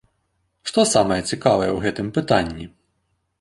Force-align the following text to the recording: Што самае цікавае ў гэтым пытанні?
Што 0.71 0.85
самае 0.93 1.17
цікавае 1.31 1.67
ў 1.73 1.79
гэтым 1.85 2.07
пытанні? 2.17 2.65